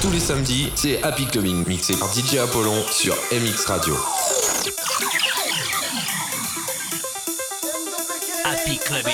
Tous 0.00 0.10
les 0.10 0.20
samedis, 0.20 0.72
c'est 0.74 1.02
Happy 1.02 1.26
Clubbing, 1.26 1.66
mixé 1.66 1.94
par 1.94 2.08
DJ 2.14 2.36
Apollon 2.36 2.74
sur 2.90 3.14
MX 3.32 3.66
Radio. 3.66 3.94
Happy 8.44 8.78
Clubbing. 8.78 9.12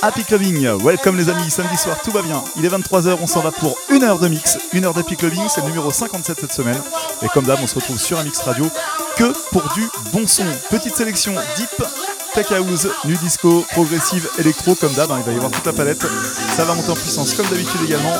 Happy 0.00 0.24
Clubbing, 0.24 0.66
welcome 0.82 1.18
les 1.18 1.28
amis, 1.28 1.50
samedi 1.50 1.76
soir 1.76 1.98
tout 2.02 2.10
va 2.10 2.22
bien. 2.22 2.42
Il 2.56 2.64
est 2.64 2.70
23h, 2.70 3.18
on 3.20 3.26
s'en 3.26 3.40
va 3.40 3.50
pour 3.50 3.76
une 3.90 4.02
heure 4.04 4.18
de 4.18 4.28
mix. 4.28 4.58
Une 4.72 4.86
heure 4.86 4.94
d'Happy 4.94 5.16
Clubbing, 5.16 5.48
c'est 5.48 5.60
le 5.60 5.68
numéro 5.68 5.90
57 5.90 6.38
cette 6.40 6.52
semaine. 6.52 6.80
Et 7.20 7.28
comme 7.28 7.44
d'hab, 7.44 7.58
on 7.62 7.66
se 7.66 7.74
retrouve 7.74 7.98
sur 7.98 8.18
MX 8.22 8.40
Radio 8.46 8.64
que 9.16 9.32
pour 9.50 9.62
du 9.74 9.86
bon 10.12 10.26
son. 10.26 10.46
Petite 10.70 10.96
sélection 10.96 11.34
deep, 11.56 11.84
tech 12.34 12.50
house, 12.52 12.86
nu 13.04 13.16
disco, 13.16 13.66
progressive, 13.72 14.26
électro, 14.38 14.74
comme 14.76 14.92
d'hab, 14.94 15.10
hein, 15.12 15.18
il 15.18 15.24
va 15.24 15.32
y 15.32 15.36
avoir 15.36 15.50
toute 15.50 15.66
la 15.66 15.74
palette. 15.74 16.06
Ça 16.56 16.64
va 16.64 16.74
monter 16.74 16.90
en 16.90 16.94
puissance 16.94 17.34
comme 17.34 17.46
d'habitude 17.48 17.82
également. 17.84 18.14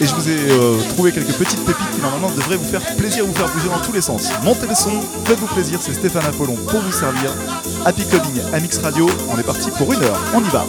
Et 0.00 0.06
je 0.06 0.14
vous 0.14 0.28
ai 0.28 0.36
euh, 0.50 0.78
trouvé 0.90 1.10
quelques 1.10 1.32
petites 1.32 1.64
pépites 1.64 1.90
qui 1.92 2.00
normalement 2.00 2.30
devraient 2.30 2.56
vous 2.56 2.64
faire 2.64 2.82
plaisir, 2.96 3.26
vous 3.26 3.34
faire 3.34 3.48
bouger 3.48 3.68
dans 3.68 3.80
tous 3.80 3.92
les 3.92 4.00
sens. 4.00 4.30
Montez 4.44 4.68
le 4.68 4.74
son, 4.74 5.00
faites-vous 5.24 5.48
plaisir, 5.48 5.80
c'est 5.82 5.94
Stéphane 5.94 6.24
Apollon 6.24 6.54
pour 6.54 6.80
vous 6.80 6.92
servir. 6.92 7.34
Happy 7.84 8.04
Clubbing, 8.06 8.40
MX 8.52 8.78
Radio, 8.82 9.08
on 9.28 9.38
est 9.38 9.42
parti 9.42 9.70
pour 9.72 9.92
une 9.92 10.02
heure, 10.02 10.20
on 10.34 10.40
y 10.40 10.48
va. 10.50 10.64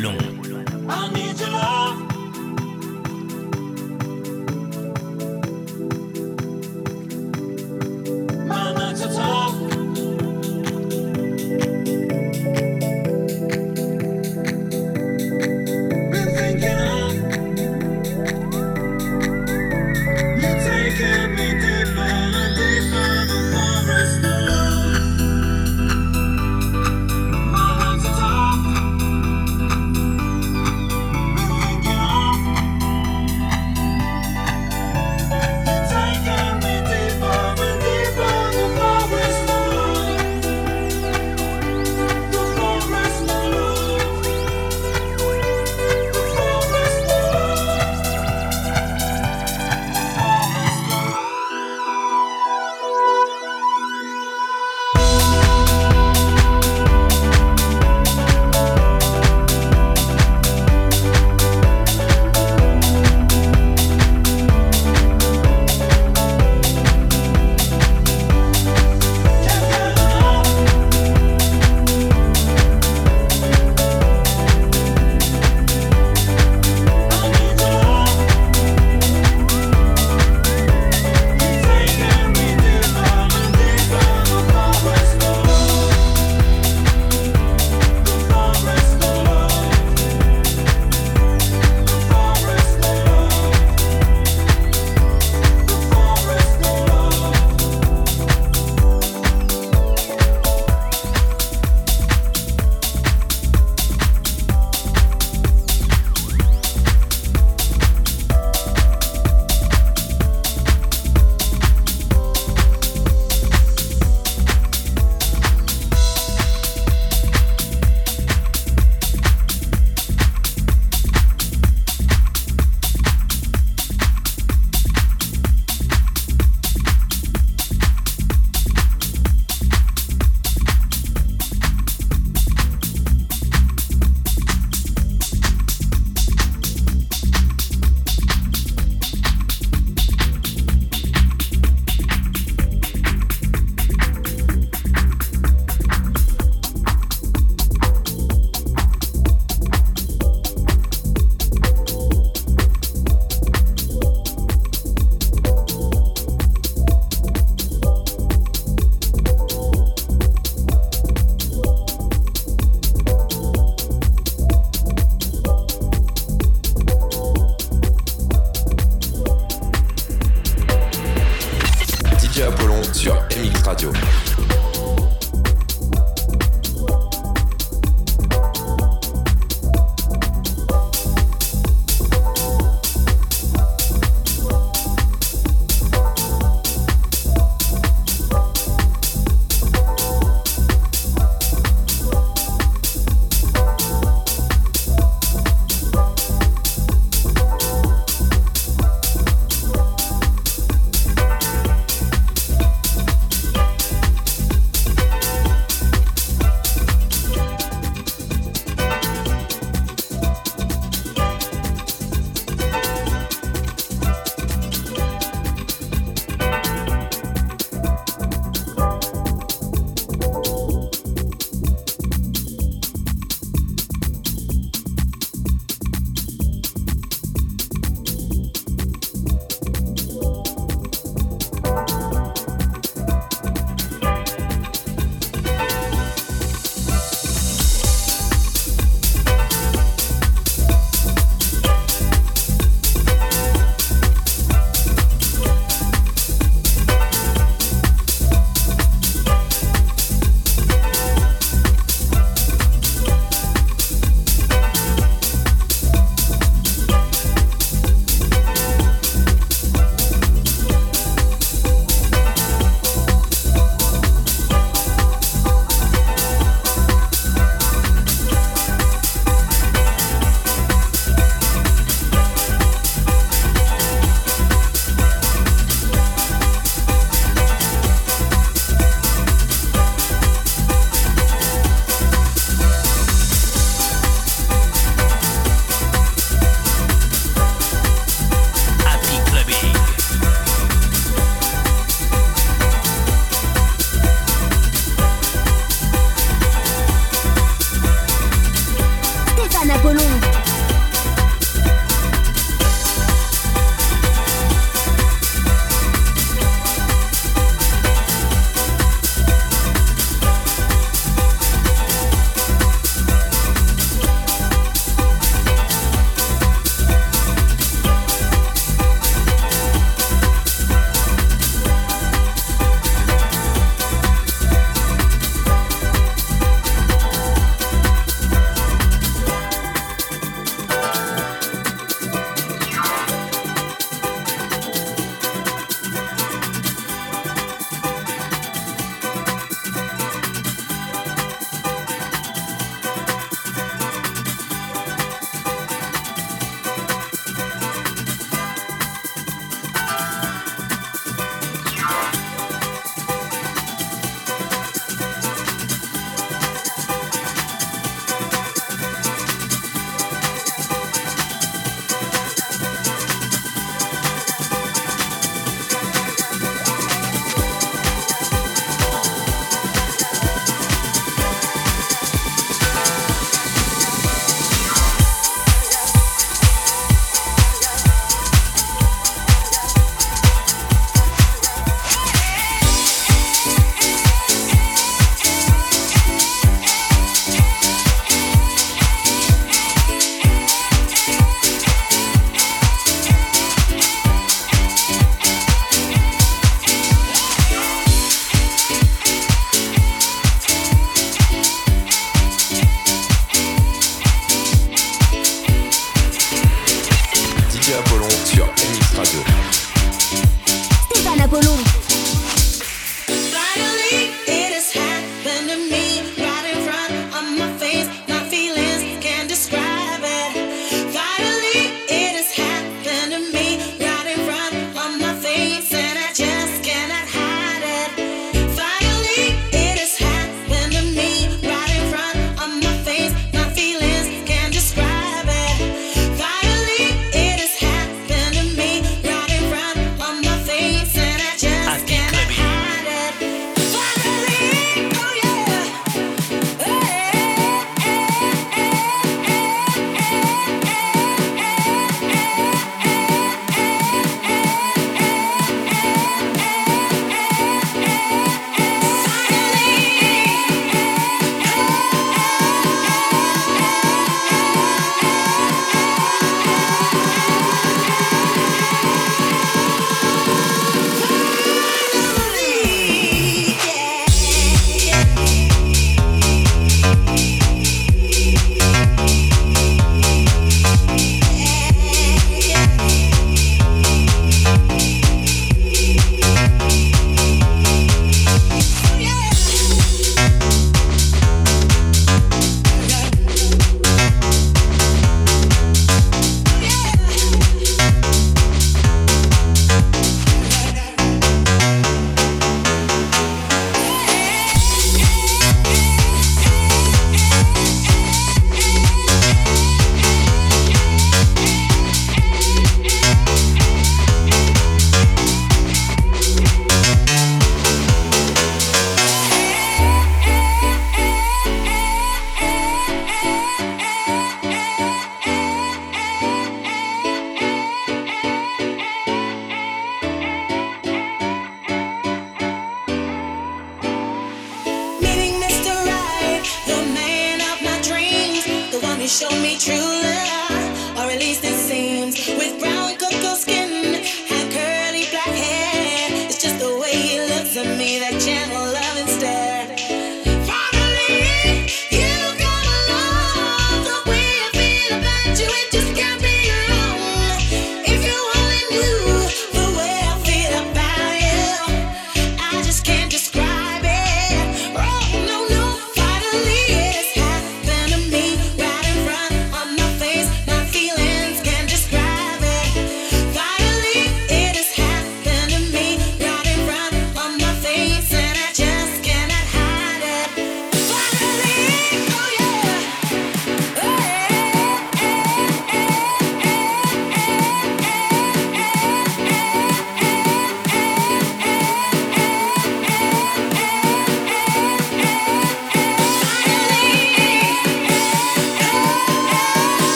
long. 0.00 0.39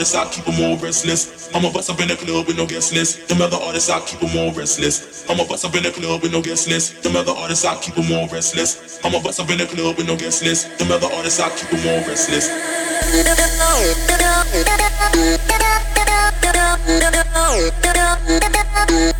artists, 0.00 0.14
I 0.14 0.24
keep 0.32 0.44
them 0.46 0.64
all 0.64 0.78
restless. 0.78 1.54
I'ma 1.54 1.70
bust 1.70 1.90
up 1.90 2.00
in 2.00 2.08
the 2.08 2.16
club 2.16 2.46
with 2.46 2.56
no 2.56 2.64
guest 2.64 2.94
list. 2.94 3.28
Them 3.28 3.42
other 3.42 3.58
artists, 3.58 3.90
I 3.90 4.00
keep 4.00 4.18
them 4.20 4.34
all 4.34 4.50
restless. 4.52 5.28
I'ma 5.28 5.44
bust 5.44 5.66
up 5.66 5.74
in 5.74 5.82
the 5.82 5.90
club 5.90 6.22
with 6.22 6.32
no 6.32 6.40
guest 6.40 6.68
list. 6.68 7.02
Them 7.02 7.16
other 7.16 7.32
artists, 7.32 7.66
I 7.66 7.76
keep 7.82 7.94
them 7.96 8.10
all 8.10 8.26
restless. 8.28 8.98
I'ma 9.04 9.20
bust 9.20 9.40
up 9.40 9.50
in 9.50 9.58
the 9.58 9.66
club 9.66 9.98
with 9.98 10.06
no 10.06 10.16
guest 10.16 10.42
list. 10.42 10.78
Them 10.78 10.90
other 10.90 11.12
artists, 11.12 11.38
I 11.38 11.50
keep 11.50 11.68
them 11.68 11.86
all 11.86 12.00
restless. 12.08 12.48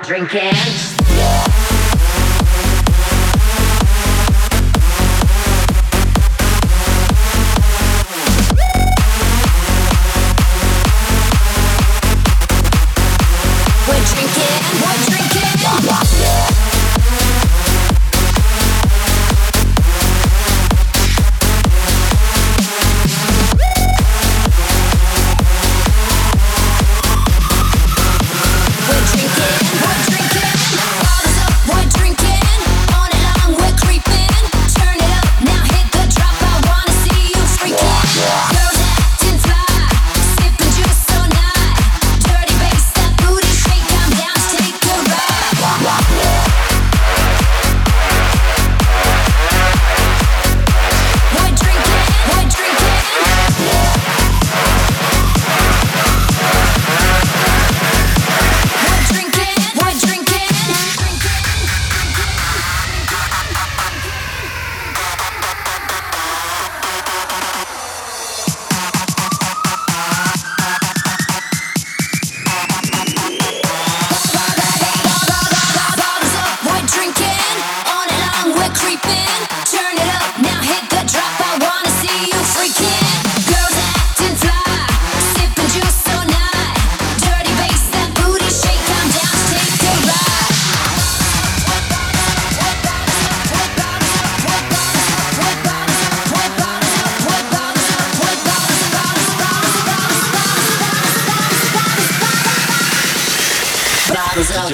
Drinking. 0.00 0.91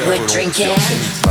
We're 0.07 0.26
drinking. 0.26 1.28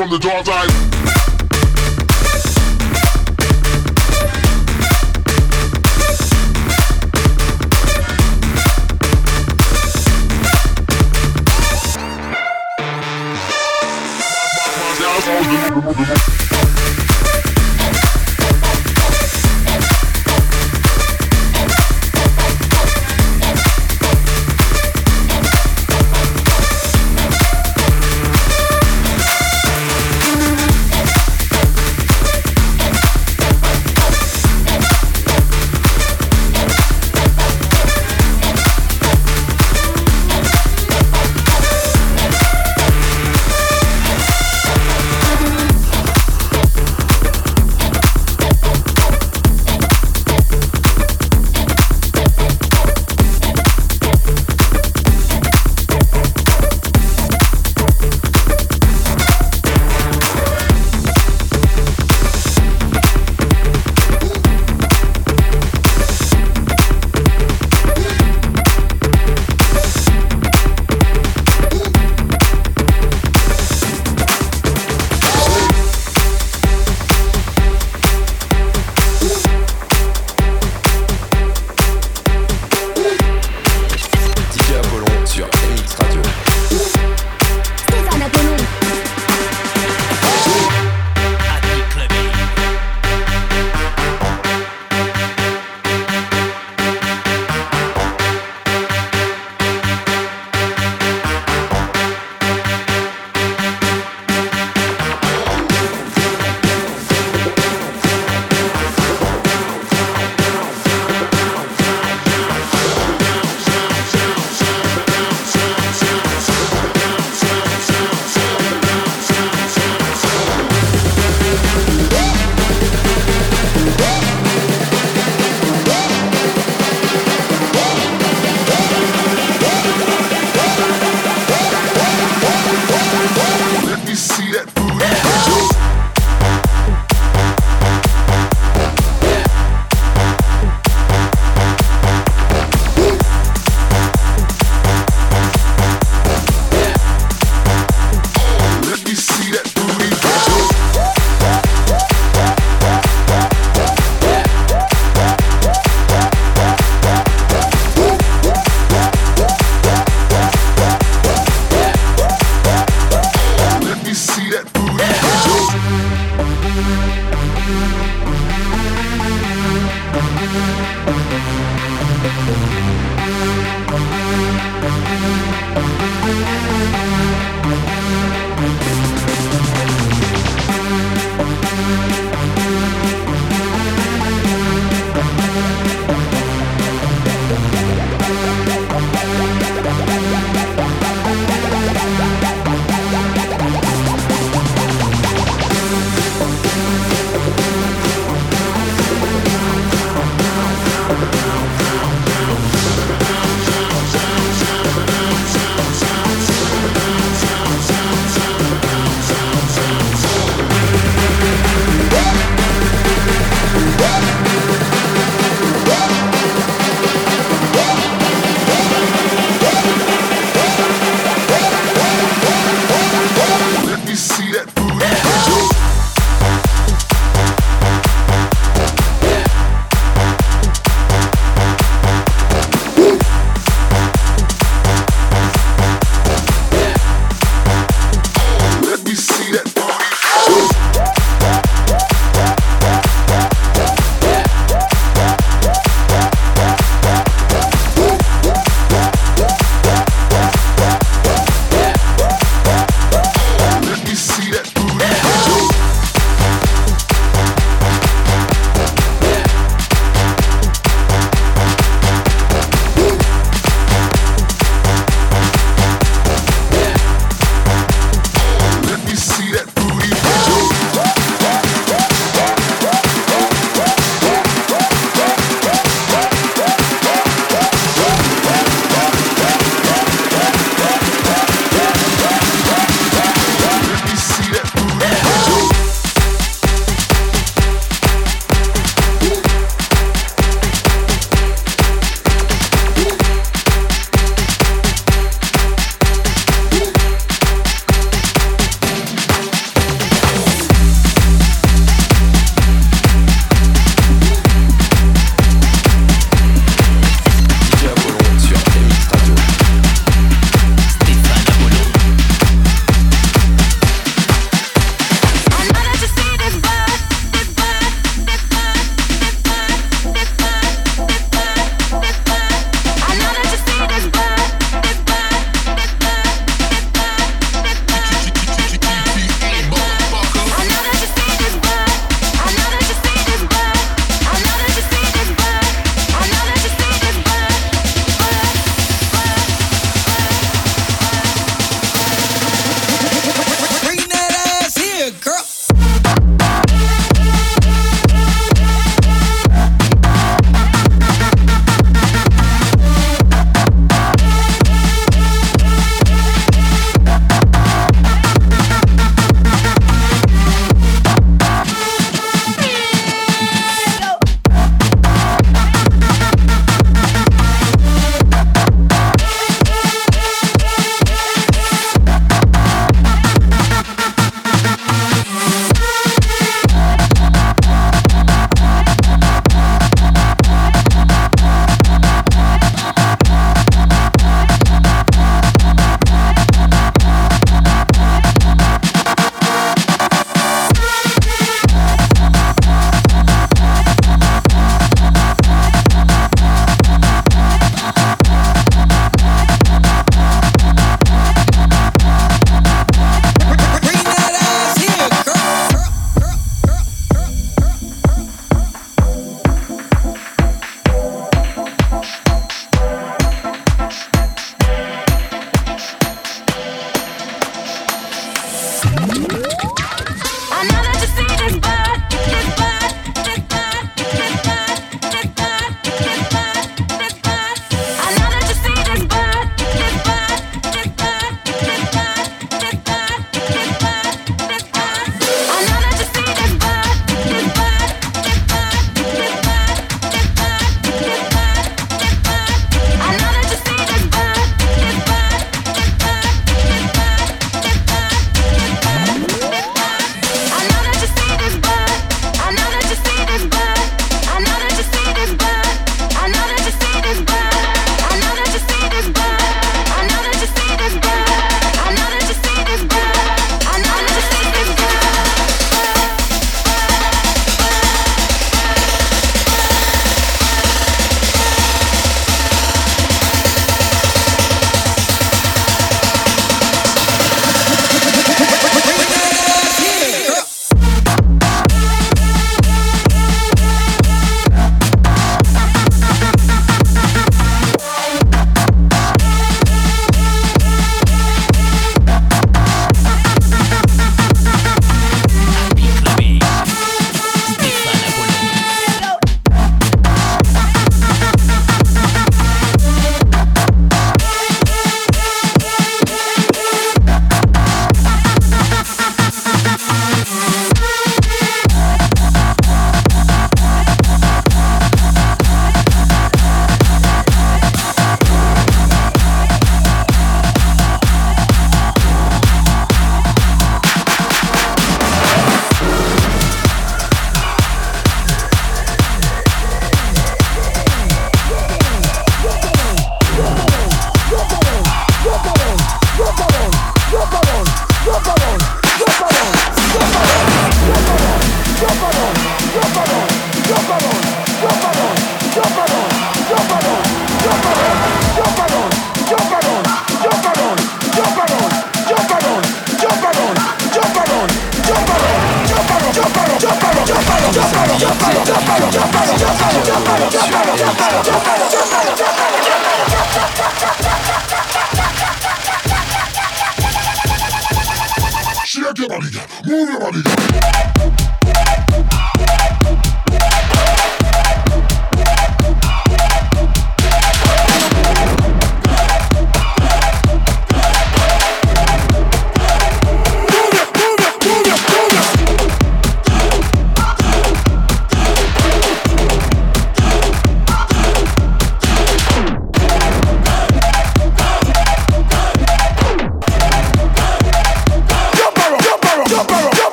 From 0.00 0.08
the 0.08 0.18
dark 0.18 0.46
side. 0.46 0.89